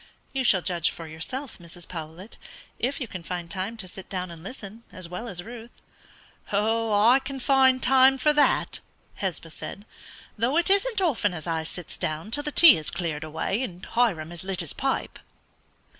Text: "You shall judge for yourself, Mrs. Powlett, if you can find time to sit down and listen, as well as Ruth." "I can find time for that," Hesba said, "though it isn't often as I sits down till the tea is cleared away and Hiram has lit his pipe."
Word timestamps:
"You 0.33 0.43
shall 0.43 0.63
judge 0.63 0.89
for 0.89 1.05
yourself, 1.05 1.59
Mrs. 1.59 1.87
Powlett, 1.87 2.37
if 2.79 2.99
you 2.99 3.07
can 3.07 3.21
find 3.21 3.51
time 3.51 3.77
to 3.77 3.87
sit 3.87 4.09
down 4.09 4.31
and 4.31 4.41
listen, 4.43 4.81
as 4.91 5.07
well 5.07 5.27
as 5.27 5.43
Ruth." 5.43 5.69
"I 6.51 7.19
can 7.23 7.39
find 7.39 7.83
time 7.83 8.17
for 8.17 8.33
that," 8.33 8.79
Hesba 9.17 9.51
said, 9.51 9.85
"though 10.39 10.57
it 10.57 10.71
isn't 10.71 11.01
often 11.01 11.35
as 11.35 11.45
I 11.45 11.63
sits 11.63 11.99
down 11.99 12.31
till 12.31 12.41
the 12.41 12.51
tea 12.51 12.77
is 12.77 12.89
cleared 12.89 13.23
away 13.23 13.61
and 13.61 13.85
Hiram 13.85 14.31
has 14.31 14.43
lit 14.43 14.61
his 14.61 14.73
pipe." 14.73 15.19